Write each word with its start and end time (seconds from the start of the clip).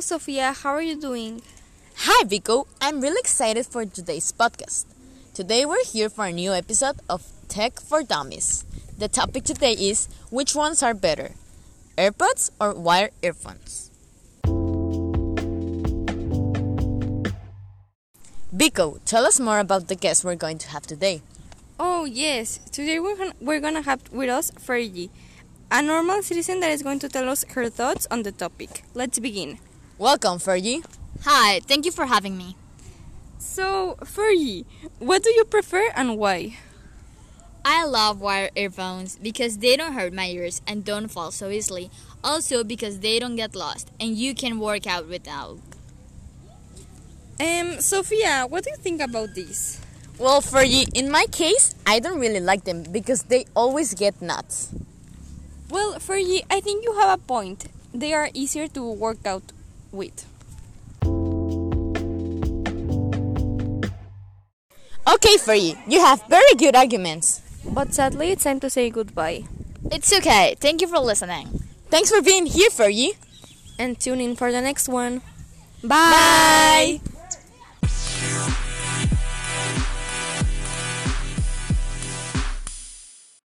Sofia. 0.00 0.52
How 0.52 0.70
are 0.70 0.82
you 0.82 1.00
doing? 1.00 1.42
Hi, 1.96 2.24
Vico. 2.24 2.66
I'm 2.80 3.00
really 3.00 3.18
excited 3.18 3.66
for 3.66 3.86
today's 3.86 4.32
podcast. 4.32 4.84
Today 5.32 5.64
we're 5.64 5.84
here 5.84 6.10
for 6.10 6.26
a 6.26 6.32
new 6.32 6.52
episode 6.52 6.96
of 7.08 7.24
Tech 7.48 7.80
for 7.80 8.02
Dummies. 8.02 8.64
The 8.98 9.08
topic 9.08 9.44
today 9.44 9.72
is 9.72 10.08
which 10.30 10.54
ones 10.54 10.82
are 10.82 10.94
better, 10.94 11.32
AirPods 11.96 12.50
or 12.60 12.74
wired 12.74 13.12
earphones? 13.22 13.90
Vico, 18.52 18.98
tell 19.04 19.26
us 19.26 19.40
more 19.40 19.58
about 19.58 19.88
the 19.88 19.94
guest 19.94 20.24
we're 20.24 20.34
going 20.34 20.58
to 20.58 20.68
have 20.68 20.86
today. 20.86 21.22
Oh, 21.78 22.04
yes. 22.04 22.58
Today 22.70 22.98
we're 22.98 23.16
gonna, 23.16 23.34
we're 23.40 23.60
gonna 23.60 23.82
have 23.82 24.10
with 24.12 24.30
us 24.30 24.50
Fergie, 24.52 25.10
a 25.70 25.82
normal 25.82 26.22
citizen 26.22 26.60
that 26.60 26.70
is 26.70 26.82
going 26.82 26.98
to 27.00 27.08
tell 27.08 27.28
us 27.28 27.44
her 27.50 27.68
thoughts 27.68 28.06
on 28.10 28.22
the 28.22 28.32
topic. 28.32 28.84
Let's 28.94 29.18
begin. 29.18 29.58
Welcome, 29.98 30.36
Fergie. 30.40 30.84
Hi, 31.24 31.60
thank 31.60 31.86
you 31.86 31.90
for 31.90 32.04
having 32.04 32.36
me. 32.36 32.54
So, 33.38 33.96
Fergie, 34.02 34.66
what 34.98 35.22
do 35.22 35.30
you 35.32 35.42
prefer 35.46 35.88
and 35.96 36.18
why? 36.18 36.58
I 37.64 37.86
love 37.86 38.20
wired 38.20 38.50
earphones 38.56 39.16
because 39.16 39.56
they 39.56 39.74
don't 39.74 39.94
hurt 39.94 40.12
my 40.12 40.26
ears 40.26 40.60
and 40.66 40.84
don't 40.84 41.08
fall 41.08 41.30
so 41.30 41.48
easily. 41.48 41.90
Also 42.22 42.62
because 42.62 43.00
they 43.00 43.18
don't 43.18 43.36
get 43.36 43.56
lost 43.56 43.90
and 43.98 44.14
you 44.14 44.34
can 44.34 44.60
work 44.60 44.86
out 44.86 45.08
without. 45.08 45.60
Um, 47.40 47.80
Sophia, 47.80 48.44
what 48.46 48.64
do 48.64 48.70
you 48.70 48.76
think 48.76 49.00
about 49.00 49.34
this? 49.34 49.80
Well, 50.18 50.42
Fergie, 50.42 50.90
in 50.92 51.10
my 51.10 51.24
case, 51.32 51.74
I 51.86 52.00
don't 52.00 52.20
really 52.20 52.40
like 52.40 52.64
them 52.64 52.82
because 52.82 53.22
they 53.22 53.46
always 53.56 53.94
get 53.94 54.20
nuts. 54.20 54.74
Well, 55.70 55.94
Fergie, 55.94 56.44
I 56.50 56.60
think 56.60 56.84
you 56.84 56.92
have 57.00 57.18
a 57.18 57.22
point. 57.22 57.68
They 57.94 58.12
are 58.12 58.28
easier 58.34 58.68
to 58.68 58.92
work 58.92 59.24
out 59.24 59.52
with. 59.96 60.26
Okay, 65.08 65.36
Fergie, 65.38 65.78
you 65.86 66.00
have 66.00 66.22
very 66.28 66.54
good 66.56 66.74
arguments. 66.74 67.40
But 67.64 67.94
sadly, 67.94 68.30
it's 68.32 68.44
time 68.44 68.60
to 68.60 68.70
say 68.70 68.90
goodbye. 68.90 69.44
It's 69.90 70.12
okay. 70.12 70.56
Thank 70.58 70.80
you 70.80 70.88
for 70.88 70.98
listening. 70.98 71.62
Thanks 71.90 72.10
for 72.10 72.20
being 72.22 72.46
here, 72.46 72.70
Fergie. 72.70 73.16
And 73.78 73.98
tune 73.98 74.20
in 74.20 74.36
for 74.36 74.50
the 74.50 74.60
next 74.60 74.88
one. 74.88 75.22
Bye. 75.82 77.00
Bye. 77.00 77.15